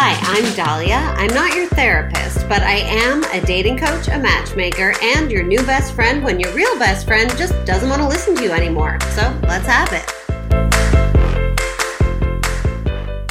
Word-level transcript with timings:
Hi, 0.00 0.16
I'm 0.32 0.54
Dahlia. 0.54 1.12
I'm 1.16 1.34
not 1.34 1.56
your 1.56 1.66
therapist, 1.70 2.48
but 2.48 2.62
I 2.62 2.74
am 2.74 3.24
a 3.32 3.44
dating 3.44 3.78
coach, 3.78 4.06
a 4.06 4.16
matchmaker, 4.16 4.94
and 5.02 5.28
your 5.28 5.42
new 5.42 5.58
best 5.66 5.92
friend 5.92 6.22
when 6.22 6.38
your 6.38 6.54
real 6.54 6.78
best 6.78 7.04
friend 7.04 7.28
just 7.36 7.52
doesn't 7.64 7.88
want 7.88 8.00
to 8.02 8.06
listen 8.06 8.36
to 8.36 8.44
you 8.44 8.52
anymore. 8.52 8.96
So 9.16 9.36
let's 9.42 9.66
have 9.66 9.92
it. 9.92 10.17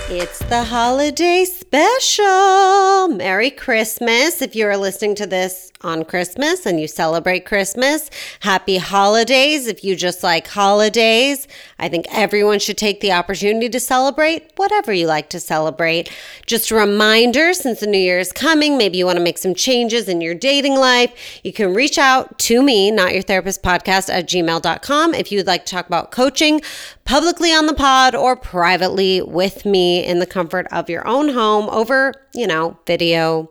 It's 0.10 0.40
the 0.46 0.64
holiday 0.64 1.44
special. 1.44 3.10
Merry 3.10 3.50
Christmas. 3.50 4.42
If 4.42 4.56
you 4.56 4.66
are 4.66 4.78
listening 4.78 5.16
to 5.16 5.28
this 5.28 5.70
on 5.82 6.06
Christmas 6.06 6.66
and 6.66 6.80
you 6.80 6.88
celebrate 6.88 7.46
Christmas, 7.46 8.10
happy 8.40 8.78
holidays. 8.78 9.68
If 9.68 9.84
you 9.84 9.98
just 9.98 10.24
like 10.24 10.48
holidays, 10.48 11.46
I 11.78 11.90
think 11.90 12.06
everyone 12.10 12.60
should 12.60 12.78
take 12.78 13.02
the 13.02 13.12
opportunity 13.12 13.68
to 13.68 13.80
celebrate 13.82 14.54
whatever 14.56 14.94
you 14.94 15.08
like 15.08 15.30
to 15.32 15.42
celebrate. 15.42 16.10
Just 16.46 16.72
a 16.72 16.76
reminder 16.76 17.54
since 17.54 17.82
the 17.82 17.88
new 17.88 17.98
year 17.98 18.20
is 18.20 18.32
coming, 18.32 18.78
maybe 18.78 18.98
you 18.98 19.06
want 19.06 19.18
to 19.18 19.24
make 19.24 19.38
some 19.38 19.54
changes 19.54 20.08
in 20.08 20.22
your 20.22 20.34
dating 20.34 20.76
life, 20.76 21.42
you 21.44 21.52
can 21.52 21.74
reach 21.74 21.98
out 21.98 22.40
to 22.40 22.64
me, 22.64 22.92
not 22.92 23.14
your 23.14 23.22
therapist 23.22 23.62
podcast 23.62 24.10
at 24.10 24.28
gmail.com 24.28 25.14
if 25.14 25.32
you 25.34 25.40
would 25.40 25.48
like 25.48 25.66
to 25.66 25.72
talk 25.72 25.86
about 25.86 26.12
coaching 26.12 26.62
publicly 27.06 27.54
on 27.54 27.68
the 27.68 27.74
pod 27.74 28.16
or 28.16 28.36
privately 28.36 29.22
with 29.22 29.66
me 29.66 29.97
in 30.04 30.20
the 30.20 30.26
comfort 30.26 30.68
of 30.72 30.90
your 30.90 31.08
own 31.08 31.30
home 31.30 31.70
over, 31.70 32.14
you 32.34 32.48
know, 32.48 32.78
video, 32.86 33.50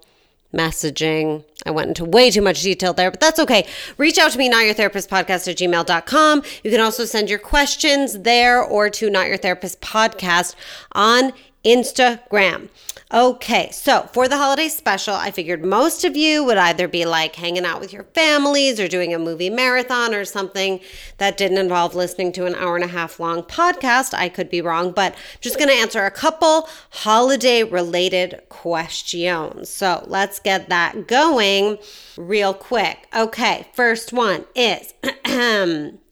messaging. 0.53 1.45
I 1.65 1.71
went 1.71 1.89
into 1.89 2.05
way 2.05 2.31
too 2.31 2.43
much 2.43 2.63
detail 2.63 2.93
there, 2.93 3.11
but 3.11 3.21
that's 3.21 3.39
okay. 3.39 3.67
Reach 3.99 4.19
out 4.19 4.33
to 4.33 4.39
me, 4.39 4.51
notyourtherapistpodcast 4.51 5.49
at 5.49 5.57
gmail.com. 5.57 6.43
You 6.65 6.71
can 6.71 6.81
also 6.81 7.05
send 7.05 7.29
your 7.29 7.39
questions 7.39 8.21
there 8.21 8.63
or 8.63 8.89
to 8.91 9.11
Not 9.11 9.29
Your 9.29 9.37
Therapist 9.37 9.81
Podcast 9.81 10.55
on 10.93 11.33
Instagram. 11.67 12.69
Okay, 13.13 13.71
so 13.71 14.09
for 14.13 14.27
the 14.27 14.37
holiday 14.37 14.69
special, 14.69 15.15
I 15.15 15.31
figured 15.31 15.65
most 15.65 16.05
of 16.05 16.17
you 16.17 16.43
would 16.43 16.57
either 16.57 16.89
be 16.89 17.05
like 17.05 17.37
hanging 17.37 17.65
out 17.65 17.81
with 17.81 17.93
your 17.93 18.03
families 18.03 18.81
or 18.81 18.89
doing 18.89 19.15
a 19.15 19.19
movie 19.19 19.49
marathon 19.49 20.13
or 20.13 20.25
something 20.25 20.81
that 21.19 21.37
didn't 21.37 21.59
involve 21.59 21.95
listening 21.95 22.33
to 22.33 22.47
an 22.47 22.57
hour 22.57 22.75
and 22.75 22.85
a 22.85 22.89
half 22.89 23.21
long 23.21 23.45
podcast. 23.45 24.13
I 24.13 24.29
could 24.29 24.51
be 24.51 24.61
wrong, 24.61 24.91
but 24.91 25.13
I'm 25.13 25.41
just 25.41 25.57
going 25.57 25.69
to 25.69 25.77
answer 25.77 26.05
a 26.05 26.11
couple 26.11 26.69
holiday 26.91 27.63
related 27.63 28.43
questions. 28.49 29.69
So 29.69 30.05
let's 30.09 30.41
get 30.41 30.69
that 30.69 31.07
going 31.07 31.79
real 32.17 32.55
quick. 32.55 33.07
Okay, 33.15 33.69
first 33.73 34.13
one 34.13 34.47
is 34.57 34.95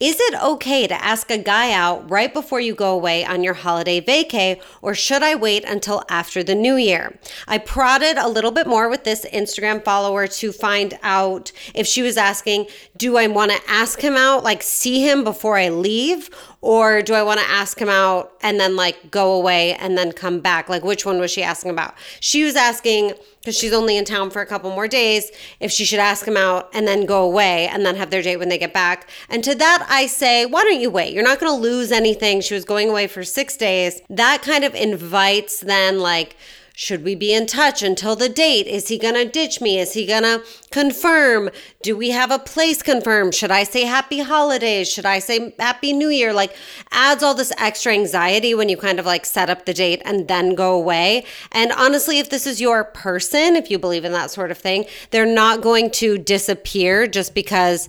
Is 0.00 0.16
it 0.18 0.42
okay 0.42 0.86
to 0.86 1.04
ask 1.04 1.30
a 1.30 1.36
guy 1.36 1.72
out 1.72 2.10
right 2.10 2.32
before 2.32 2.58
you 2.58 2.74
go 2.74 2.94
away 2.94 3.22
on 3.22 3.44
your 3.44 3.52
holiday 3.52 4.00
vacay, 4.00 4.58
or 4.80 4.94
should 4.94 5.22
I 5.22 5.34
wait 5.34 5.62
until 5.64 6.02
after 6.08 6.42
the 6.42 6.54
new 6.54 6.76
year? 6.76 7.18
I 7.46 7.58
prodded 7.58 8.16
a 8.16 8.26
little 8.26 8.50
bit 8.50 8.66
more 8.66 8.88
with 8.88 9.04
this 9.04 9.26
Instagram 9.26 9.84
follower 9.84 10.26
to 10.26 10.52
find 10.52 10.98
out 11.02 11.52
if 11.74 11.86
she 11.86 12.00
was 12.00 12.16
asking, 12.16 12.68
do 12.96 13.18
I 13.18 13.26
want 13.26 13.52
to 13.52 13.60
ask 13.68 14.00
him 14.00 14.16
out, 14.16 14.42
like 14.42 14.62
see 14.62 15.06
him 15.06 15.22
before 15.22 15.58
I 15.58 15.68
leave, 15.68 16.30
or 16.62 17.00
do 17.00 17.14
I 17.14 17.22
want 17.22 17.40
to 17.40 17.46
ask 17.46 17.78
him 17.78 17.88
out 17.88 18.32
and 18.42 18.60
then 18.60 18.76
like 18.76 19.10
go 19.10 19.32
away 19.32 19.74
and 19.74 19.96
then 19.96 20.12
come 20.12 20.40
back? 20.40 20.68
Like, 20.68 20.84
which 20.84 21.06
one 21.06 21.18
was 21.18 21.30
she 21.30 21.42
asking 21.42 21.70
about? 21.70 21.94
She 22.20 22.44
was 22.44 22.54
asking, 22.54 23.14
because 23.40 23.56
she's 23.56 23.72
only 23.72 23.96
in 23.96 24.04
town 24.04 24.28
for 24.30 24.42
a 24.42 24.46
couple 24.46 24.70
more 24.70 24.86
days, 24.86 25.30
if 25.58 25.70
she 25.72 25.86
should 25.86 25.98
ask 25.98 26.26
him 26.26 26.36
out 26.36 26.68
and 26.74 26.86
then 26.86 27.06
go 27.06 27.24
away 27.24 27.68
and 27.68 27.86
then 27.86 27.96
have 27.96 28.10
their 28.10 28.20
date 28.20 28.36
when 28.36 28.50
they 28.50 28.58
get 28.58 28.74
back. 28.74 29.08
And 29.30 29.42
to 29.44 29.54
that, 29.54 29.86
I 29.88 30.06
say, 30.06 30.44
why 30.44 30.62
don't 30.62 30.80
you 30.80 30.90
wait? 30.90 31.14
You're 31.14 31.24
not 31.24 31.40
going 31.40 31.50
to 31.50 31.60
lose 31.60 31.90
anything. 31.90 32.42
She 32.42 32.52
was 32.52 32.66
going 32.66 32.90
away 32.90 33.06
for 33.06 33.24
six 33.24 33.56
days. 33.56 34.02
That 34.10 34.42
kind 34.42 34.62
of 34.62 34.74
invites 34.74 35.60
then, 35.60 35.98
like, 35.98 36.36
should 36.80 37.04
we 37.04 37.14
be 37.14 37.34
in 37.34 37.46
touch 37.46 37.82
until 37.82 38.16
the 38.16 38.30
date? 38.30 38.66
Is 38.66 38.88
he 38.88 38.96
going 38.96 39.12
to 39.12 39.26
ditch 39.26 39.60
me? 39.60 39.78
Is 39.78 39.92
he 39.92 40.06
going 40.06 40.22
to 40.22 40.42
confirm? 40.70 41.50
Do 41.82 41.94
we 41.94 42.08
have 42.08 42.30
a 42.30 42.38
place 42.38 42.82
confirmed? 42.82 43.34
Should 43.34 43.50
I 43.50 43.64
say 43.64 43.82
happy 43.82 44.20
holidays? 44.20 44.88
Should 44.88 45.04
I 45.04 45.18
say 45.18 45.54
happy 45.58 45.92
new 45.92 46.08
year? 46.08 46.32
Like 46.32 46.56
adds 46.90 47.22
all 47.22 47.34
this 47.34 47.52
extra 47.58 47.92
anxiety 47.92 48.54
when 48.54 48.70
you 48.70 48.78
kind 48.78 48.98
of 48.98 49.04
like 49.04 49.26
set 49.26 49.50
up 49.50 49.66
the 49.66 49.74
date 49.74 50.00
and 50.06 50.26
then 50.26 50.54
go 50.54 50.74
away. 50.74 51.26
And 51.52 51.70
honestly, 51.72 52.18
if 52.18 52.30
this 52.30 52.46
is 52.46 52.62
your 52.62 52.84
person, 52.84 53.56
if 53.56 53.70
you 53.70 53.78
believe 53.78 54.06
in 54.06 54.12
that 54.12 54.30
sort 54.30 54.50
of 54.50 54.56
thing, 54.56 54.86
they're 55.10 55.26
not 55.26 55.60
going 55.60 55.90
to 55.90 56.16
disappear 56.16 57.06
just 57.06 57.34
because 57.34 57.88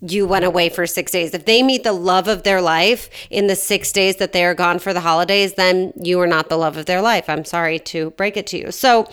you 0.00 0.26
went 0.26 0.44
away 0.44 0.68
for 0.68 0.86
six 0.86 1.12
days. 1.12 1.34
If 1.34 1.44
they 1.44 1.62
meet 1.62 1.84
the 1.84 1.92
love 1.92 2.28
of 2.28 2.42
their 2.42 2.60
life 2.60 3.10
in 3.30 3.46
the 3.46 3.56
six 3.56 3.92
days 3.92 4.16
that 4.16 4.32
they 4.32 4.44
are 4.44 4.54
gone 4.54 4.78
for 4.78 4.92
the 4.92 5.00
holidays, 5.00 5.54
then 5.54 5.92
you 6.00 6.20
are 6.20 6.26
not 6.26 6.48
the 6.48 6.56
love 6.56 6.76
of 6.76 6.86
their 6.86 7.02
life. 7.02 7.28
I'm 7.28 7.44
sorry 7.44 7.78
to 7.80 8.10
break 8.10 8.36
it 8.36 8.46
to 8.48 8.58
you. 8.58 8.72
So 8.72 9.08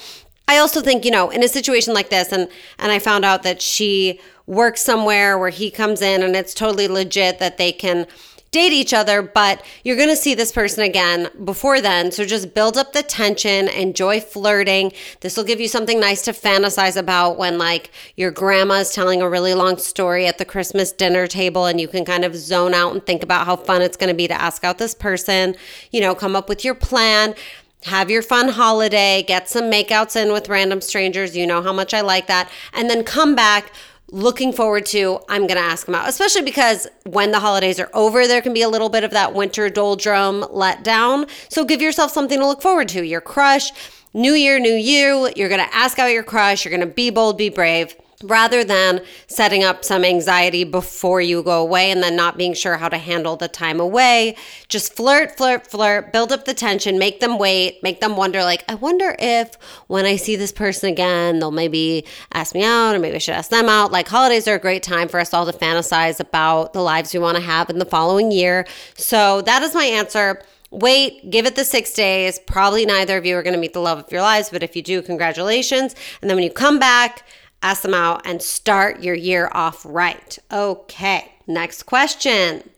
I 0.47 0.57
also 0.57 0.81
think, 0.81 1.03
you 1.03 1.11
know, 1.11 1.29
in 1.29 1.43
a 1.43 1.47
situation 1.49 1.93
like 1.93 2.09
this, 2.09 2.31
and 2.31 2.47
and 2.79 2.91
I 2.91 2.99
found 2.99 3.25
out 3.25 3.43
that 3.43 3.61
she 3.61 4.19
works 4.45 4.81
somewhere 4.81 5.37
where 5.37 5.49
he 5.49 5.69
comes 5.69 6.01
in 6.01 6.23
and 6.23 6.35
it's 6.35 6.53
totally 6.53 6.87
legit 6.87 7.39
that 7.39 7.57
they 7.57 7.73
can 7.73 8.07
date 8.51 8.71
each 8.71 8.93
other, 8.93 9.21
but 9.21 9.63
you're 9.83 9.95
going 9.95 10.09
to 10.09 10.15
see 10.15 10.33
this 10.33 10.51
person 10.51 10.83
again 10.83 11.29
before 11.43 11.81
then. 11.81 12.11
So 12.11 12.25
just 12.25 12.53
build 12.53 12.77
up 12.77 12.93
the 12.93 13.03
tension, 13.03 13.67
enjoy 13.67 14.19
flirting. 14.19 14.91
This 15.21 15.37
will 15.37 15.43
give 15.43 15.59
you 15.59 15.67
something 15.67 15.99
nice 15.99 16.21
to 16.23 16.31
fantasize 16.31 16.97
about 16.97 17.37
when 17.37 17.57
like 17.57 17.91
your 18.15 18.31
grandma 18.31 18.75
is 18.75 18.93
telling 18.93 19.21
a 19.21 19.29
really 19.29 19.53
long 19.53 19.77
story 19.77 20.27
at 20.27 20.37
the 20.37 20.45
Christmas 20.45 20.91
dinner 20.91 21.27
table 21.27 21.65
and 21.65 21.81
you 21.81 21.87
can 21.87 22.05
kind 22.05 22.23
of 22.23 22.35
zone 22.35 22.73
out 22.73 22.93
and 22.93 23.05
think 23.05 23.23
about 23.23 23.45
how 23.45 23.55
fun 23.55 23.81
it's 23.81 23.97
going 23.97 24.09
to 24.09 24.15
be 24.15 24.27
to 24.27 24.41
ask 24.41 24.63
out 24.63 24.77
this 24.77 24.93
person, 24.93 25.55
you 25.91 26.01
know, 26.01 26.15
come 26.15 26.35
up 26.35 26.49
with 26.49 26.63
your 26.63 26.75
plan 26.75 27.35
have 27.83 28.09
your 28.09 28.23
fun 28.23 28.49
holiday, 28.49 29.23
get 29.23 29.47
some 29.47 29.65
makeouts 29.65 30.15
in 30.15 30.33
with 30.33 30.49
random 30.49 30.81
strangers. 30.81 31.37
You 31.37 31.45
know 31.45 31.61
how 31.61 31.71
much 31.71 31.93
I 31.93 32.01
like 32.01 32.27
that. 32.27 32.49
And 32.73 32.89
then 32.89 33.03
come 33.03 33.35
back 33.35 33.71
looking 34.09 34.53
forward 34.53 34.85
to 34.85 35.19
i'm 35.27 35.47
going 35.47 35.57
to 35.57 35.63
ask 35.63 35.87
him 35.87 35.93
out 35.93 36.07
especially 36.07 36.41
because 36.41 36.87
when 37.03 37.31
the 37.31 37.39
holidays 37.39 37.79
are 37.79 37.89
over 37.93 38.25
there 38.25 38.41
can 38.41 38.53
be 38.53 38.61
a 38.61 38.69
little 38.69 38.89
bit 38.89 39.03
of 39.03 39.11
that 39.11 39.33
winter 39.33 39.69
doldrum 39.69 40.43
letdown. 40.43 41.29
So 41.49 41.65
give 41.65 41.81
yourself 41.81 42.11
something 42.11 42.39
to 42.39 42.45
look 42.45 42.61
forward 42.61 42.87
to 42.89 43.03
your 43.03 43.21
crush 43.21 43.71
new 44.17 44.33
year 44.33 44.59
new 44.59 44.73
you 44.73 45.31
you're 45.35 45.49
going 45.49 45.63
to 45.63 45.75
ask 45.75 45.99
out 45.99 46.07
your 46.07 46.23
crush 46.23 46.65
you're 46.65 46.75
going 46.75 46.87
to 46.87 46.93
be 46.93 47.09
bold 47.09 47.37
be 47.37 47.49
brave 47.49 47.95
rather 48.23 48.63
than 48.63 49.01
setting 49.27 49.63
up 49.63 49.85
some 49.85 50.03
anxiety 50.03 50.63
before 50.63 51.21
you 51.21 51.43
go 51.43 51.61
away 51.61 51.91
and 51.91 52.01
then 52.01 52.15
not 52.15 52.37
being 52.37 52.53
sure 52.53 52.77
how 52.77 52.89
to 52.89 52.97
handle 52.97 53.35
the 53.35 53.47
time 53.47 53.79
away. 53.79 54.35
Just 54.67 54.95
flirt, 54.95 55.37
flirt, 55.37 55.67
flirt, 55.67 56.11
build 56.11 56.31
up 56.31 56.45
the 56.45 56.53
tension, 56.53 56.97
make 56.97 57.19
them 57.19 57.37
wait, 57.37 57.81
make 57.83 57.99
them 58.01 58.17
wonder, 58.17 58.43
like, 58.43 58.63
I 58.67 58.75
wonder 58.75 59.15
if 59.19 59.55
when 59.85 60.05
I 60.05 60.15
see 60.15 60.35
this 60.35 60.51
person 60.51 60.89
again, 60.89 61.39
they'll 61.39 61.51
maybe 61.51 62.05
ask 62.33 62.55
me 62.55 62.63
out 62.63 62.95
or 62.95 62.99
maybe 62.99 63.15
I 63.15 63.19
should 63.19 63.35
ask 63.35 63.51
them 63.51 63.69
out. 63.69 63.91
Like, 63.91 64.07
holidays 64.07 64.47
are 64.47 64.55
a 64.55 64.59
great 64.59 64.83
time 64.83 65.07
for 65.07 65.19
us 65.19 65.33
all 65.33 65.45
to 65.45 65.57
fantasize 65.57 66.19
about 66.19 66.73
the 66.73 66.81
lives 66.81 67.13
we 67.13 67.19
want 67.19 67.37
to 67.37 67.43
have 67.43 67.69
in 67.69 67.77
the 67.77 67.85
following 67.85 68.31
year. 68.31 68.65
So 68.95 69.41
that 69.43 69.61
is 69.61 69.75
my 69.75 69.85
answer 69.85 70.41
wait, 70.71 71.29
give 71.29 71.45
it 71.45 71.55
the 71.55 71.65
six 71.65 71.93
days. 71.93 72.39
Probably 72.39 72.85
neither 72.85 73.17
of 73.17 73.25
you 73.25 73.37
are 73.37 73.43
going 73.43 73.53
to 73.53 73.59
meet 73.59 73.73
the 73.73 73.81
love 73.81 73.99
of 73.99 74.11
your 74.11 74.21
lives, 74.21 74.49
but 74.49 74.63
if 74.63 74.75
you 74.75 74.81
do, 74.81 75.01
congratulations. 75.01 75.95
And 76.21 76.29
then 76.29 76.35
when 76.37 76.43
you 76.43 76.51
come 76.51 76.79
back, 76.79 77.27
ask 77.61 77.81
them 77.81 77.93
out, 77.93 78.21
and 78.25 78.41
start 78.41 79.01
your 79.01 79.15
year 79.15 79.49
off 79.53 79.85
right. 79.85 80.37
Okay, 80.51 81.31
next 81.47 81.83
question. 81.83 82.69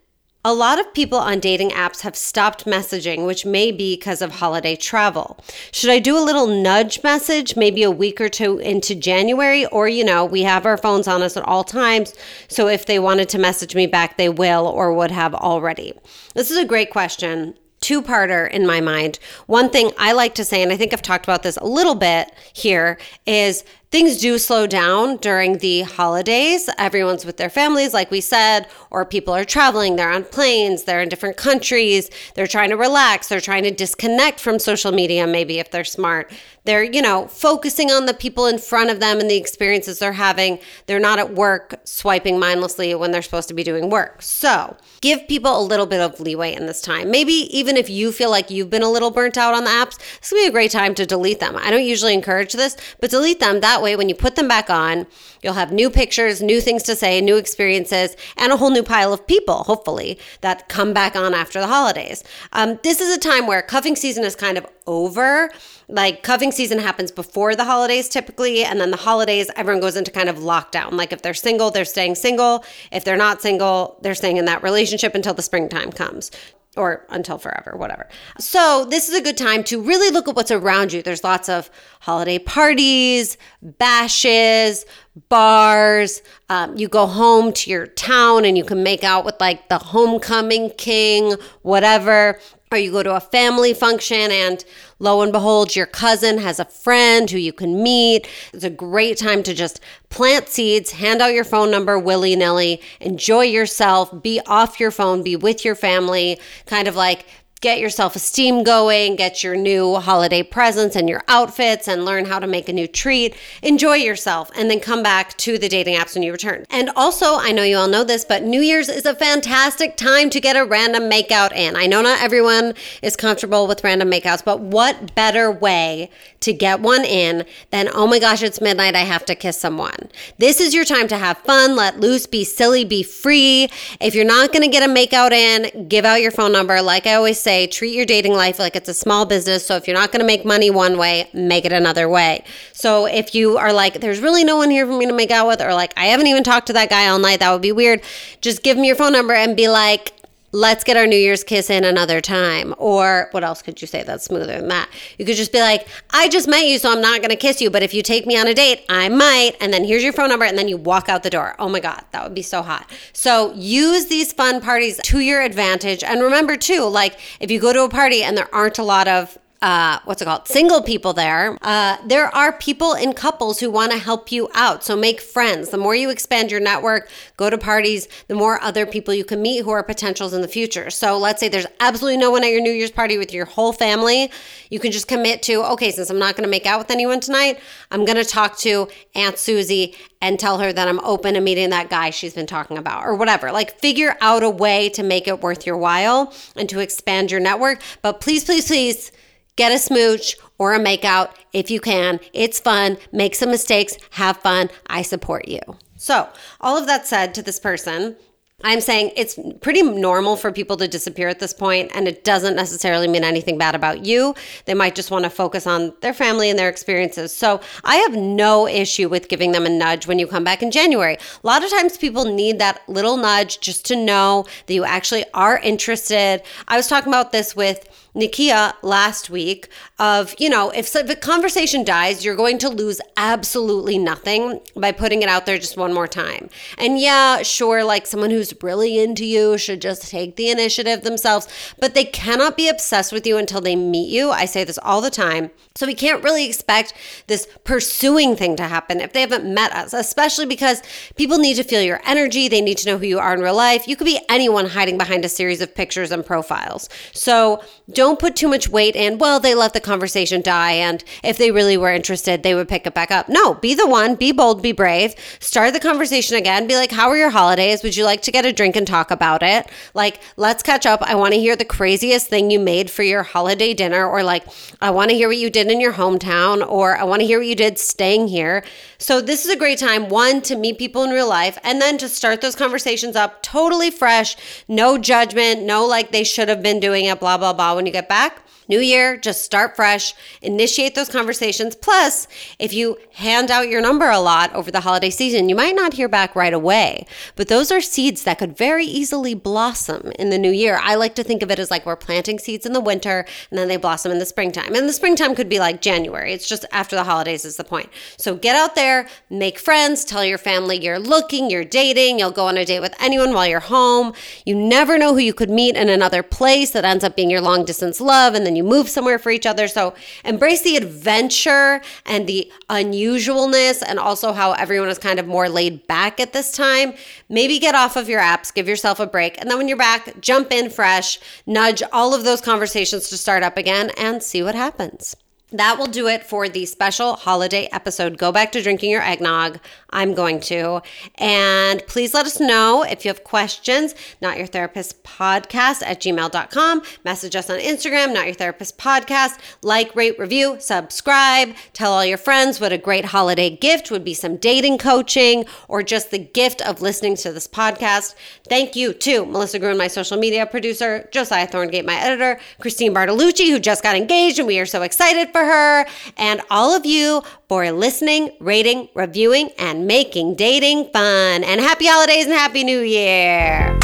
A 0.46 0.54
lot 0.54 0.80
of 0.80 0.94
people 0.94 1.20
on 1.20 1.42
dating 1.42 1.72
apps 1.72 2.00
have 2.02 2.16
stopped 2.16 2.66
messaging, 2.66 3.28
which 3.28 3.46
may 3.46 3.74
be 3.74 3.98
because 3.98 4.22
of 4.22 4.32
holiday 4.32 4.78
travel. 4.78 5.38
Should 5.74 5.90
I 5.90 6.00
do 6.00 6.18
a 6.18 6.24
little 6.24 6.48
nudge 6.48 7.04
message, 7.04 7.58
maybe 7.58 7.84
a 7.84 7.92
week 7.92 8.22
or 8.22 8.30
two 8.30 8.58
into 8.58 8.96
January? 8.96 9.66
Or, 9.66 9.90
you 9.90 10.06
know, 10.06 10.24
we 10.24 10.44
have 10.44 10.66
our 10.66 10.78
phones 10.78 11.10
on 11.10 11.22
us 11.22 11.36
at 11.36 11.44
all 11.44 11.66
times. 11.66 12.14
So 12.48 12.70
if 12.70 12.86
they 12.86 13.00
wanted 13.00 13.28
to 13.30 13.38
message 13.38 13.76
me 13.76 13.86
back, 13.86 14.16
they 14.16 14.30
will 14.30 14.66
or 14.66 14.94
would 14.94 15.12
have 15.12 15.36
already. 15.36 15.92
This 16.36 16.50
is 16.50 16.58
a 16.58 16.64
great 16.64 16.90
question 16.90 17.56
two 17.82 18.02
parter 18.02 18.50
in 18.50 18.66
my 18.66 18.82
mind. 18.82 19.20
One 19.48 19.70
thing 19.70 19.92
I 19.98 20.12
like 20.12 20.36
to 20.36 20.46
say, 20.46 20.62
and 20.62 20.72
I 20.72 20.78
think 20.78 20.94
I've 20.94 21.02
talked 21.02 21.26
about 21.26 21.44
this 21.44 21.58
a 21.58 21.66
little 21.66 21.96
bit 21.96 22.34
here, 22.54 22.98
is 23.26 23.64
things 23.92 24.18
do 24.18 24.38
slow 24.38 24.68
down 24.68 25.18
during 25.18 25.58
the 25.58 25.82
holidays. 25.82 26.70
Everyone's 26.78 27.26
with 27.26 27.38
their 27.38 27.50
families, 27.50 27.94
like 27.94 28.12
we 28.12 28.22
said, 28.22 28.68
or 28.92 29.04
people 29.04 29.34
are 29.34 29.46
traveling, 29.46 29.96
they're 29.96 30.12
on 30.12 30.24
planes, 30.24 30.84
they're 30.84 31.02
in 31.02 31.10
different 31.10 31.38
countries, 31.38 32.10
they're 32.36 32.48
trying 32.48 32.70
to 32.70 32.78
relax, 32.78 33.28
they're 33.28 33.42
trying 33.42 33.64
to 33.64 33.72
disconnect 33.72 34.40
from 34.40 34.60
social 34.60 34.92
media, 34.92 35.26
maybe 35.26 35.58
if 35.60 35.72
they're 35.72 35.84
smart. 35.84 36.32
They're, 36.66 36.84
you 36.84 37.02
know, 37.02 37.26
focusing 37.26 37.90
on 37.90 38.06
the 38.06 38.14
people 38.14 38.46
in 38.46 38.60
front 38.60 38.92
of 38.92 39.00
them 39.00 39.20
and 39.20 39.28
the 39.28 39.38
experiences 39.38 39.98
they're 39.98 40.12
having. 40.12 40.60
They're 40.86 41.00
not 41.00 41.18
at 41.18 41.34
work 41.34 41.80
swiping 41.84 42.38
mindlessly 42.38 42.94
when 42.94 43.10
they're 43.10 43.24
supposed 43.24 43.48
to 43.48 43.56
be 43.56 43.64
doing 43.64 43.90
work. 43.90 44.22
So 44.22 44.78
give 45.02 45.28
people 45.28 45.60
a 45.60 45.64
little 45.64 45.88
bit 45.88 46.00
of 46.00 46.20
leeway 46.20 46.54
in 46.54 46.68
this 46.68 46.82
time. 46.82 47.10
Maybe 47.10 47.34
even 47.58 47.76
if 47.76 47.90
you 47.90 48.12
feel 48.12 48.30
like 48.30 48.52
you've 48.52 48.70
been 48.70 48.84
a 48.84 48.92
little 48.92 49.10
burnt 49.10 49.36
out 49.36 49.56
on 49.56 49.64
the 49.64 49.72
apps, 49.72 49.98
this 50.20 50.32
would 50.32 50.38
be 50.38 50.46
a 50.46 50.52
great 50.52 50.70
time 50.70 50.94
to 50.96 51.08
delete 51.08 51.40
them. 51.40 51.56
I 51.58 51.72
don't 51.72 51.86
usually 51.86 52.14
encourage 52.14 52.54
this, 52.54 52.78
but 53.00 53.10
delete 53.10 53.40
them. 53.40 53.62
That 53.62 53.79
way, 53.82 53.96
when 53.96 54.10
you 54.10 54.16
put 54.16 54.36
them 54.36 54.48
back 54.48 54.70
on, 54.70 55.08
you'll 55.42 55.54
have 55.54 55.72
new 55.72 55.90
pictures, 55.90 56.42
new 56.42 56.62
things 56.62 56.84
to 56.84 56.96
say, 56.96 57.22
new 57.22 57.38
experiences, 57.38 58.16
and 58.38 58.52
a 58.52 58.58
whole 58.58 58.70
new 58.70 58.84
pile 58.84 59.14
of 59.14 59.26
people, 59.26 59.64
hopefully, 59.64 60.20
that 60.42 60.70
come 60.70 60.94
back 60.94 61.16
on 61.16 61.34
after 61.34 61.60
the 61.60 61.68
holidays. 61.68 62.24
Um, 62.54 62.80
this 62.84 63.02
is 63.02 63.16
a 63.16 63.20
time 63.20 63.48
where 63.48 63.62
cuffing 63.62 63.96
season 63.96 64.24
is 64.24 64.36
kind 64.36 64.58
of 64.58 64.66
over. 64.88 65.52
Like 65.88 66.24
cuffing 66.24 66.52
season 66.52 66.80
happens 66.80 67.12
before 67.12 67.56
the 67.56 67.64
holidays 67.64 68.10
typically 68.10 68.64
and 68.64 68.80
then 68.82 68.92
the 68.92 68.98
holidays 68.98 69.50
everyone 69.56 69.82
goes 69.82 69.96
into 69.96 70.12
kind 70.12 70.30
of 70.30 70.38
lockdown. 70.38 70.92
Like 70.92 71.14
if 71.14 71.22
they're 71.22 71.34
single 71.34 71.72
they're 71.72 71.86
staying 71.86 72.16
single. 72.16 72.64
If 72.92 73.04
they're 73.04 73.18
not 73.18 73.42
single 73.42 73.98
they're 74.02 74.16
staying 74.16 74.38
in 74.38 74.46
that 74.46 74.64
relationship 74.64 75.16
until 75.16 75.34
the 75.34 75.42
springtime 75.42 75.92
comes 75.92 76.32
or 76.80 77.06
until 77.10 77.38
forever, 77.38 77.76
whatever. 77.76 78.08
So, 78.40 78.86
this 78.90 79.10
is 79.10 79.16
a 79.16 79.22
good 79.22 79.38
time 79.38 79.64
to 79.66 79.82
really 79.82 80.12
look 80.12 80.30
at 80.30 80.36
what's 80.36 80.50
around 80.50 80.94
you. 80.94 81.04
There's 81.04 81.24
lots 81.24 81.50
of 81.50 81.70
holiday 82.00 82.40
parties, 82.40 83.38
bashes, 83.62 84.86
bars. 85.28 86.22
Um, 86.48 86.78
you 86.78 86.88
go 86.88 87.06
home 87.06 87.52
to 87.52 87.70
your 87.70 87.86
town 87.86 88.46
and 88.46 88.58
you 88.58 88.64
can 88.64 88.82
make 88.82 89.04
out 89.04 89.26
with 89.26 89.36
like 89.42 89.68
the 89.68 89.78
homecoming 89.78 90.70
king, 90.78 91.36
whatever 91.64 92.40
or 92.72 92.78
you 92.78 92.92
go 92.92 93.02
to 93.02 93.16
a 93.16 93.20
family 93.20 93.74
function 93.74 94.32
and 94.32 94.64
lo 95.00 95.22
and 95.22 95.32
behold, 95.32 95.76
your 95.76 95.88
cousin 95.88 96.38
has 96.38 96.60
a 96.60 96.66
friend 96.66 97.30
who 97.32 97.38
you 97.38 97.52
can 97.52 97.82
meet. 97.82 98.28
It's 98.54 98.64
a 98.64 98.70
great 98.70 99.18
time 99.18 99.42
to 99.44 99.56
just 99.56 99.80
plant 100.10 100.50
seeds, 100.50 100.92
hand 100.92 101.22
out 101.22 101.34
your 101.34 101.44
phone 101.44 101.72
number 101.72 101.98
willy 101.98 102.36
nilly, 102.36 102.82
enjoy 103.00 103.46
yourself, 103.46 104.22
be 104.22 104.40
off 104.46 104.80
your 104.80 104.92
phone, 104.92 105.24
be 105.24 105.36
with 105.36 105.66
your 105.66 105.76
family, 105.76 106.40
kind 106.68 106.88
of 106.88 106.96
like 106.96 107.26
get 107.62 107.80
your 107.80 107.90
self 107.90 108.16
esteem 108.16 108.64
going, 108.64 109.16
get 109.16 109.44
your 109.44 109.56
new 109.56 109.96
holiday 109.96 110.42
presents 110.42 110.96
and 110.96 111.10
your 111.10 111.22
outfits, 111.28 111.88
and 111.88 112.06
learn 112.06 112.26
how 112.26 112.40
to 112.40 112.48
make 112.48 112.70
a 112.70 112.74
new 112.74 112.88
treat. 112.88 113.36
Enjoy 113.62 113.96
yourself, 113.96 114.50
and 114.56 114.70
then 114.70 114.80
come 114.80 115.04
back 115.04 115.36
to 115.38 115.58
the 115.58 115.68
dating 115.68 115.96
apps 115.96 116.14
when 116.16 116.24
you 116.24 116.32
return. 116.32 116.66
And 116.70 116.90
also, 116.96 117.38
I 117.38 117.52
know 117.52 117.64
you 117.64 117.78
all 117.78 117.88
know 117.88 118.04
this, 118.04 118.24
but 118.24 118.44
New 118.44 118.62
Year's 118.62 118.88
is 118.88 119.06
a 119.06 119.16
fantastic 119.16 119.98
time 119.98 120.30
to 120.30 120.40
get 120.40 120.56
a 120.56 120.64
random 120.64 121.10
makeout 121.10 121.52
in. 121.54 121.76
I 121.76 121.86
know 121.86 122.02
not 122.02 122.22
everyone 122.22 122.76
is 123.02 123.16
comfortable 123.16 123.68
with 123.68 123.84
random 123.84 124.10
makeouts, 124.10 124.44
but 124.46 124.62
what 124.62 125.14
better 125.16 125.52
way 125.52 126.10
to 126.40 126.54
get 126.54 126.80
one 126.80 127.04
in 127.04 127.46
than, 127.72 127.90
oh 127.94 128.08
my 128.08 128.20
gosh, 128.20 128.42
it's 128.42 128.62
midnight, 128.62 128.96
I 128.96 129.00
have 129.00 129.26
to 129.26 129.36
kiss 129.36 129.60
someone? 129.60 130.10
This 130.38 130.62
is 130.62 130.74
your 130.74 130.86
time 130.86 131.10
to 131.10 131.18
have 131.18 131.38
fun, 131.40 131.76
let 131.76 132.00
loose, 132.00 132.26
be 132.26 132.46
silly, 132.46 132.86
be 132.86 133.04
free. 133.04 133.68
If 134.00 134.16
you're 134.16 134.24
not 134.24 134.54
gonna 134.54 134.70
get 134.70 134.88
a 134.88 134.92
makeout 134.92 135.32
in, 135.32 135.90
give 135.90 136.06
out 136.06 136.22
your 136.22 136.32
phone 136.32 136.54
number. 136.54 136.82
Like 136.82 137.06
I 137.06 137.16
always 137.16 137.40
say, 137.40 137.49
say, 137.50 137.66
treat 137.66 137.96
your 137.96 138.06
dating 138.06 138.34
life 138.34 138.60
like 138.60 138.76
it's 138.76 138.90
a 138.90 138.94
small 138.94 139.26
business. 139.26 139.66
So 139.66 139.76
if 139.76 139.88
you're 139.88 139.98
not 139.98 140.12
going 140.12 140.20
to 140.20 140.26
make 140.26 140.46
money 140.46 140.70
one 140.70 141.00
way, 141.00 141.28
make 141.34 141.66
it 141.66 141.74
another 141.74 142.08
way. 142.08 142.44
So 142.74 143.08
if 143.08 143.34
you 143.34 143.58
are 143.58 143.74
like, 143.74 144.02
there's 144.02 144.20
really 144.20 144.44
no 144.44 144.56
one 144.58 144.70
here 144.70 144.86
for 144.86 144.96
me 144.96 145.08
to 145.08 145.14
make 145.14 145.32
out 145.32 145.48
with, 145.48 145.60
or 145.60 145.74
like, 145.74 145.92
I 145.98 146.06
haven't 146.06 146.28
even 146.28 146.44
talked 146.44 146.68
to 146.68 146.74
that 146.74 146.92
guy 146.92 147.08
all 147.08 147.18
night, 147.18 147.40
that 147.40 147.52
would 147.52 147.64
be 147.64 147.72
weird. 147.72 148.04
Just 148.42 148.62
give 148.62 148.78
me 148.78 148.86
your 148.86 148.96
phone 148.96 149.14
number 149.14 149.34
and 149.34 149.58
be 149.58 149.68
like, 149.68 150.14
let's 150.52 150.84
get 150.84 150.98
our 150.98 151.08
New 151.08 151.18
Year's 151.18 151.44
kiss 151.44 151.70
in 151.70 151.84
another 151.84 152.22
time. 152.22 152.74
Or 152.78 153.28
what 153.32 153.44
else 153.44 153.62
could 153.62 153.82
you 153.82 153.88
say 153.88 154.04
that's 154.04 154.26
smoother 154.26 154.46
than 154.46 154.68
that? 154.70 154.90
You 155.18 155.26
could 155.26 155.36
just 155.36 155.52
be 155.52 155.60
like, 155.60 155.88
I 156.12 156.30
just 156.30 156.48
met 156.48 156.66
you, 156.66 156.80
so 156.80 156.92
I'm 156.92 157.02
not 157.02 157.20
going 157.22 157.30
to 157.30 157.36
kiss 157.36 157.62
you. 157.62 157.70
But 157.70 157.84
if 157.84 157.94
you 157.94 158.02
take 158.02 158.26
me 158.26 158.38
on 158.38 158.48
a 158.48 158.54
date, 158.54 158.86
I 158.90 159.10
might. 159.10 159.52
And 159.62 159.74
then 159.74 159.84
here's 159.86 160.04
your 160.04 160.14
phone 160.14 160.30
number. 160.30 160.46
And 160.46 160.58
then 160.58 160.68
you 160.68 160.78
walk 160.78 161.10
out 161.10 161.24
the 161.24 161.30
door. 161.30 161.56
Oh 161.60 161.70
my 161.70 161.80
God, 161.80 162.04
that 162.12 162.24
would 162.24 162.36
be 162.36 162.42
so 162.42 162.62
hot. 162.62 162.90
So 163.14 163.54
use 163.54 164.08
these 164.08 164.34
fun 164.34 164.62
parties 164.62 165.00
to 165.04 165.20
your 165.20 165.42
advantage. 165.42 166.04
And 166.04 166.22
remember, 166.22 166.58
too, 166.58 166.88
like 166.88 167.20
if 167.40 167.52
you 167.52 167.60
go 167.60 167.74
to 167.74 167.84
a 167.84 167.90
party 167.90 168.24
and 168.24 168.38
there 168.38 168.54
aren't 168.54 168.80
a 168.80 168.84
lot 168.84 169.08
of 169.08 169.38
uh, 169.62 170.00
what's 170.06 170.22
it 170.22 170.26
called? 170.26 170.48
Single 170.48 170.82
people 170.82 171.12
there. 171.12 171.58
Uh, 171.62 171.98
there 172.06 172.34
are 172.34 172.54
people 172.54 172.94
in 172.94 173.14
couples 173.14 173.60
who 173.60 173.70
want 173.70 173.92
to 173.92 173.98
help 173.98 174.32
you 174.32 174.50
out. 174.54 174.84
So 174.86 174.96
make 174.96 175.20
friends. 175.20 175.70
The 175.70 175.78
more 175.78 175.94
you 175.94 176.10
expand 176.10 176.50
your 176.50 176.62
network, 176.62 177.10
go 177.36 177.50
to 177.50 177.58
parties, 177.58 178.08
the 178.28 178.36
more 178.36 178.62
other 178.62 178.86
people 178.86 179.14
you 179.14 179.26
can 179.26 179.42
meet 179.42 179.66
who 179.66 179.72
are 179.72 179.84
potentials 179.84 180.34
in 180.34 180.42
the 180.42 180.48
future. 180.48 180.90
So 180.90 181.18
let's 181.18 181.42
say 181.42 181.50
there's 181.50 181.66
absolutely 181.82 182.18
no 182.18 182.32
one 182.32 182.44
at 182.44 182.52
your 182.52 182.62
New 182.62 182.72
Year's 182.72 182.92
party 182.92 183.18
with 183.18 183.34
your 183.34 183.46
whole 183.46 183.74
family. 183.74 184.32
You 184.70 184.80
can 184.80 184.92
just 184.92 185.08
commit 185.10 185.42
to, 185.44 185.64
okay, 185.74 185.92
since 185.92 186.10
I'm 186.10 186.20
not 186.20 186.36
going 186.36 186.46
to 186.46 186.50
make 186.50 186.66
out 186.66 186.80
with 186.80 186.92
anyone 186.92 187.20
tonight, 187.20 187.60
I'm 187.92 188.06
going 188.06 188.18
to 188.18 188.26
talk 188.26 188.58
to 188.60 188.88
Aunt 189.14 189.38
Susie 189.38 189.96
and 190.22 190.40
tell 190.40 190.60
her 190.60 190.72
that 190.72 190.88
I'm 190.88 191.00
open 191.02 191.34
to 191.34 191.42
meeting 191.42 191.70
that 191.72 191.90
guy 191.90 192.12
she's 192.12 192.34
been 192.34 192.48
talking 192.48 192.78
about 192.78 193.06
or 193.06 193.16
whatever. 193.16 193.52
Like 193.52 193.80
figure 193.80 194.16
out 194.22 194.44
a 194.44 194.50
way 194.50 194.90
to 194.90 195.04
make 195.04 195.28
it 195.28 195.42
worth 195.42 195.66
your 195.66 195.78
while 195.78 196.34
and 196.56 196.70
to 196.70 196.80
expand 196.80 197.32
your 197.32 197.40
network. 197.40 197.82
But 198.02 198.22
please, 198.22 198.44
please, 198.46 198.68
please, 198.68 199.12
Get 199.60 199.74
a 199.74 199.78
smooch 199.78 200.38
or 200.58 200.74
a 200.74 200.80
makeout 200.80 201.32
if 201.52 201.70
you 201.70 201.82
can. 201.82 202.22
It's 202.32 202.62
fun. 202.62 202.98
Make 203.12 203.36
some 203.36 203.52
mistakes. 203.52 203.98
Have 204.12 204.38
fun. 204.38 204.70
I 204.88 205.02
support 205.02 205.50
you. 205.50 205.60
So, 205.98 206.30
all 206.62 206.78
of 206.78 206.88
that 206.88 207.06
said 207.06 207.34
to 207.34 207.42
this 207.42 207.60
person, 207.60 208.16
I'm 208.64 208.82
saying 208.82 209.12
it's 209.16 209.40
pretty 209.62 209.82
normal 209.82 210.36
for 210.36 210.52
people 210.52 210.76
to 210.78 210.88
disappear 210.88 211.30
at 211.30 211.40
this 211.40 211.54
point, 211.54 211.92
and 211.94 212.08
it 212.08 212.26
doesn't 212.26 212.56
necessarily 212.56 213.08
mean 213.08 213.24
anything 213.24 213.58
bad 213.58 213.76
about 213.76 214.06
you. 214.06 214.36
They 214.66 214.74
might 214.74 214.96
just 214.96 215.12
want 215.12 215.24
to 215.24 215.30
focus 215.30 215.66
on 215.68 215.94
their 216.02 216.14
family 216.14 216.50
and 216.50 216.60
their 216.60 216.70
experiences. 216.70 217.36
So 217.36 217.60
I 217.86 217.96
have 217.98 218.16
no 218.16 218.68
issue 218.68 219.10
with 219.10 219.28
giving 219.28 219.54
them 219.54 219.66
a 219.66 219.70
nudge 219.70 220.08
when 220.08 220.20
you 220.20 220.28
come 220.28 220.44
back 220.46 220.62
in 220.62 220.72
January. 220.72 221.16
A 221.16 221.48
lot 221.48 221.64
of 221.64 221.70
times 221.70 221.98
people 221.98 222.26
need 222.26 222.60
that 222.60 222.82
little 222.88 223.18
nudge 223.18 223.60
just 223.60 223.86
to 223.88 223.96
know 223.98 224.46
that 224.68 224.74
you 224.74 224.86
actually 224.86 225.26
are 225.34 225.60
interested. 225.60 226.42
I 226.68 226.78
was 226.78 226.88
talking 226.88 227.12
about 227.12 227.34
this 227.34 227.58
with 227.58 227.89
Nikia 228.16 228.74
last 228.82 229.30
week 229.30 229.70
of, 229.98 230.34
you 230.40 230.50
know, 230.50 230.72
if, 230.72 230.94
a 230.96 231.16
conversation 231.16 231.84
dies, 231.84 232.26
you're 232.26 232.36
going 232.36 232.58
to 232.60 232.70
lose 232.70 233.00
absolutely 233.18 233.98
nothing 233.98 234.62
by 234.76 234.92
putting 234.92 235.22
it 235.22 235.30
out 235.30 235.46
there 235.46 235.58
just 235.58 235.78
one 235.78 235.94
more 235.94 236.08
time. 236.08 236.50
And 236.78 237.00
yeah, 237.00 237.42
sure, 237.44 237.84
like 237.84 238.08
someone 238.08 238.32
who's 238.32 238.54
really 238.62 239.00
into 239.00 239.26
you 239.26 239.58
should 239.58 239.82
just 239.82 240.10
take 240.10 240.36
the 240.36 240.50
initiative 240.50 241.04
themselves, 241.04 241.48
but 241.80 241.94
they 241.94 242.06
cannot 242.06 242.58
be 242.58 242.68
obsessed 242.68 243.12
with 243.12 243.28
you 243.28 243.38
until 243.38 243.62
they 243.62 243.76
meet 243.76 244.10
you. 244.10 244.32
I 244.32 244.46
say 244.46 244.64
this 244.64 244.80
all 244.82 245.02
the 245.02 245.10
time. 245.10 245.52
So 245.76 245.86
we 245.86 245.94
can't 245.94 246.24
really 246.24 246.46
expect 246.46 246.94
this 247.28 247.48
pursuing 247.64 248.36
thing 248.36 248.56
to 248.58 248.64
happen 248.64 249.00
if 249.00 249.14
they 249.14 249.22
haven't 249.22 249.46
met 249.46 249.72
us, 249.72 249.94
especially 249.94 250.46
because 250.46 250.82
people 251.16 251.38
need 251.38 251.56
to 251.56 251.64
feel 251.64 251.82
your 251.82 252.02
energy. 252.06 252.48
They 252.48 252.62
need 252.62 252.78
to 252.80 252.88
know 252.88 252.98
who 252.98 253.06
you 253.06 253.20
are 253.20 253.34
in 253.34 253.42
real 253.42 253.56
life. 253.56 253.88
You 253.88 253.96
could 253.96 254.06
be 254.06 254.20
anyone 254.28 254.66
hiding 254.66 254.98
behind 254.98 255.24
a 255.24 255.30
series 255.30 255.62
of 255.62 255.74
pictures 255.74 256.12
and 256.12 256.26
profiles. 256.26 256.90
So 257.14 257.64
don't 258.00 258.18
put 258.18 258.36
too 258.36 258.48
much 258.48 258.70
weight 258.70 258.96
in, 258.96 259.18
well, 259.18 259.40
they 259.40 259.54
let 259.54 259.74
the 259.74 259.80
conversation 259.80 260.42
die. 260.42 260.72
And 260.72 261.04
if 261.24 261.38
they 261.38 261.52
really 261.52 261.78
were 261.78 261.92
interested, 261.92 262.44
they 262.44 262.56
would 262.56 262.70
pick 262.70 262.88
it 262.88 262.94
back 262.94 263.12
up. 263.12 263.28
No, 263.28 263.56
be 263.56 263.76
the 263.76 263.88
one, 263.88 264.16
be 264.16 264.32
bold, 264.32 264.62
be 264.62 264.72
brave. 264.72 265.14
Start 265.40 265.74
the 265.74 265.80
conversation 265.80 266.38
again. 266.38 266.66
Be 266.66 266.76
like, 266.76 266.92
how 266.92 267.10
are 267.10 267.18
your 267.18 267.30
holidays? 267.30 267.84
Would 267.84 267.98
you 267.98 268.06
like 268.06 268.22
to 268.22 268.32
get 268.32 268.46
a 268.46 268.54
drink 268.54 268.76
and 268.76 268.88
talk 268.88 269.12
about 269.12 269.44
it? 269.44 269.70
Like, 269.94 270.22
let's 270.38 270.64
catch 270.64 270.86
up. 270.86 271.02
I 271.02 271.16
want 271.16 271.34
to 271.34 271.40
hear 271.40 271.56
the 271.56 271.66
craziest 271.66 272.28
thing 272.28 272.50
you 272.50 272.60
made 272.60 272.90
for 272.90 273.04
your 273.04 273.24
holiday 273.24 273.74
dinner. 273.74 274.08
Or 274.08 274.24
like, 274.24 274.46
I 274.82 274.92
want 274.92 275.10
to 275.12 275.16
hear 275.16 275.28
what 275.28 275.38
you 275.38 275.50
did 275.50 275.70
in 275.70 275.82
your 275.82 275.94
hometown. 275.94 276.68
Or 276.68 276.98
I 276.98 277.04
want 277.04 277.20
to 277.22 277.26
hear 277.26 277.40
what 277.40 277.48
you 277.48 277.56
did 277.56 277.78
staying 277.78 278.30
here. 278.30 278.64
So 278.98 279.22
this 279.22 279.46
is 279.46 279.52
a 279.52 279.58
great 279.58 279.80
time, 279.80 280.10
one, 280.10 280.42
to 280.44 280.56
meet 280.56 280.78
people 280.78 281.04
in 281.04 281.10
real 281.10 281.28
life 281.28 281.58
and 281.64 281.82
then 281.82 281.98
to 282.00 282.10
start 282.10 282.42
those 282.42 282.56
conversations 282.56 283.16
up 283.16 283.42
totally 283.42 283.92
fresh, 283.92 284.36
no 284.68 284.98
judgment, 284.98 285.64
no 285.64 285.86
like 285.86 286.12
they 286.12 286.24
should 286.24 286.50
have 286.50 286.62
been 286.62 286.80
doing 286.80 287.06
it, 287.06 287.20
blah, 287.20 287.38
blah, 287.38 287.54
blah. 287.54 287.76
Get 287.92 288.08
back. 288.08 288.44
New 288.70 288.80
year, 288.80 289.18
just 289.18 289.44
start 289.44 289.76
fresh, 289.76 290.14
initiate 290.44 290.94
those 290.94 291.10
conversations. 291.10 291.76
Plus, 291.76 292.28
if 292.60 292.72
you 292.72 292.98
hand 293.14 293.50
out 293.50 293.68
your 293.68 293.82
number 293.82 294.10
a 294.10 294.20
lot 294.20 294.54
over 294.54 294.70
the 294.70 294.82
holiday 294.82 295.10
season, 295.10 295.50
you 295.50 295.56
might 295.56 295.76
not 295.76 295.94
hear 295.94 296.08
back 296.08 296.36
right 296.36 296.54
away, 296.54 297.08
but 297.36 297.48
those 297.48 297.72
are 297.72 297.82
seeds 297.82 298.24
that 298.24 298.38
could 298.38 298.56
very 298.56 298.86
easily 298.86 299.34
blossom 299.34 300.12
in 300.20 300.30
the 300.30 300.38
new 300.38 300.52
year. 300.52 300.80
I 300.84 300.94
like 300.94 301.16
to 301.16 301.24
think 301.24 301.42
of 301.42 301.50
it 301.50 301.58
as 301.58 301.72
like 301.72 301.84
we're 301.84 301.96
planting 301.96 302.38
seeds 302.38 302.64
in 302.64 302.74
the 302.74 302.80
winter 302.80 303.26
and 303.50 303.58
then 303.58 303.68
they 303.68 303.78
blossom 303.78 304.12
in 304.12 304.20
the 304.20 304.26
springtime. 304.26 304.76
And 304.76 304.88
the 304.88 304.94
springtime 304.94 305.34
could 305.34 305.50
be 305.50 305.58
like 305.58 305.82
January. 305.82 306.32
It's 306.32 306.48
just 306.48 306.64
after 306.72 306.96
the 306.96 307.04
holidays 307.04 307.46
is 307.46 307.58
the 307.58 307.64
point. 307.64 307.90
So 308.18 308.36
get 308.36 308.56
out 308.56 308.76
there, 308.76 309.08
make 309.32 309.58
friends, 309.58 310.06
tell 310.06 310.24
your 310.24 310.38
family 310.38 310.80
you're 310.80 311.00
looking, 311.00 311.50
you're 311.50 311.66
dating, 311.66 312.20
you'll 312.20 312.30
go 312.30 312.46
on 312.46 312.58
a 312.58 312.66
date 312.66 312.82
with 312.82 312.96
anyone 313.02 313.34
while 313.34 313.48
you're 313.48 313.62
home. 313.62 314.14
You 314.46 314.54
never 314.54 315.00
know 315.00 315.14
who 315.14 315.20
you 315.20 315.34
could 315.34 315.50
meet 315.50 315.76
in 315.76 315.90
another 315.90 316.22
place 316.22 316.70
that 316.72 316.86
ends 316.86 317.04
up 317.04 317.16
being 317.16 317.32
your 317.32 317.42
long 317.42 317.66
distance 317.66 318.00
love 318.00 318.36
and 318.36 318.46
then 318.46 318.59
you 318.60 318.64
move 318.64 318.90
somewhere 318.90 319.18
for 319.18 319.32
each 319.32 319.46
other. 319.46 319.68
So 319.68 319.96
embrace 320.24 320.62
the 320.62 320.76
adventure 320.76 321.82
and 322.06 322.28
the 322.28 322.52
unusualness, 322.70 323.82
and 323.86 323.98
also 323.98 324.34
how 324.34 324.52
everyone 324.54 324.90
is 324.90 325.00
kind 325.00 325.20
of 325.20 325.26
more 325.26 325.50
laid 325.50 325.88
back 325.88 326.20
at 326.20 326.34
this 326.34 326.52
time. 326.52 326.94
Maybe 327.30 327.58
get 327.58 327.74
off 327.74 327.96
of 327.96 328.10
your 328.10 328.22
apps, 328.22 328.54
give 328.54 328.68
yourself 328.68 329.00
a 329.00 329.08
break. 329.08 329.40
And 329.40 329.50
then 329.50 329.58
when 329.58 329.68
you're 329.68 329.78
back, 329.78 330.20
jump 330.22 330.52
in 330.52 330.70
fresh, 330.70 331.20
nudge 331.46 331.82
all 331.92 332.14
of 332.14 332.24
those 332.24 332.42
conversations 332.42 333.10
to 333.10 333.18
start 333.18 333.44
up 333.44 333.58
again, 333.58 333.92
and 333.98 334.22
see 334.22 334.44
what 334.44 334.56
happens. 334.56 335.16
That 335.52 335.80
will 335.80 335.88
do 335.88 336.08
it 336.08 336.24
for 336.24 336.48
the 336.48 336.66
special 336.68 337.16
holiday 337.16 337.68
episode. 337.72 338.18
Go 338.18 338.32
back 338.32 338.52
to 338.52 338.62
drinking 338.62 338.92
your 338.92 339.02
eggnog. 339.02 339.60
I'm 339.90 340.14
going 340.14 340.40
to. 340.42 340.82
And 341.16 341.86
please 341.88 342.14
let 342.14 342.28
us 342.28 342.40
know 342.40 342.84
if 342.84 343.04
you 343.04 343.10
have 343.10 343.24
questions. 343.24 343.96
Not 344.22 344.38
Your 344.38 344.46
Therapist 344.46 345.04
Podcast 345.04 345.82
at 345.82 346.02
gmail.com. 346.02 346.82
Message 347.04 347.36
us 347.36 347.50
on 347.50 347.60
Instagram, 347.60 348.14
Not 348.14 348.26
Your 348.26 348.36
Therapist 348.36 348.78
Podcast. 348.78 349.40
Like, 349.64 349.96
rate, 349.96 350.20
review, 350.20 350.58
subscribe. 350.60 351.56
Tell 351.74 351.94
all 351.94 352.06
your 352.06 352.18
friends 352.20 352.60
what 352.60 352.72
a 352.72 352.78
great 352.78 353.06
holiday 353.06 353.50
gift 353.50 353.90
would 353.90 354.04
be 354.04 354.14
some 354.14 354.38
dating 354.38 354.78
coaching 354.78 355.46
or 355.68 355.82
just 355.82 356.12
the 356.12 356.20
gift 356.20 356.62
of 356.62 356.82
listening 356.82 357.16
to 357.18 357.32
this 357.32 357.48
podcast. 357.48 358.14
Thank 358.48 358.76
you 358.76 358.94
to 358.94 359.26
Melissa 359.26 359.58
Gruen, 359.58 359.78
my 359.78 359.88
social 359.88 360.18
media 360.18 360.46
producer, 360.46 361.10
Josiah 361.12 361.48
Thorngate, 361.48 361.86
my 361.86 361.96
editor, 361.96 362.40
Christine 362.60 362.94
Bartolucci, 362.94 363.50
who 363.50 363.60
just 363.60 363.82
got 363.82 363.96
engaged, 363.96 364.38
and 364.38 364.48
we 364.48 364.60
are 364.60 364.66
so 364.66 364.84
excited 364.84 365.32
for 365.32 365.39
for 365.40 365.46
her, 365.46 365.86
and 366.18 366.42
all 366.50 366.76
of 366.76 366.86
you 366.86 367.22
for 367.48 367.72
listening, 367.72 368.32
rating, 368.40 368.90
reviewing, 368.94 369.50
and 369.58 369.88
making 369.88 370.36
dating 370.36 370.90
fun. 370.92 371.44
And 371.44 371.62
happy 371.62 371.88
holidays 371.88 372.26
and 372.26 372.34
happy 372.34 372.64
new 372.64 372.82
year. 372.82 373.80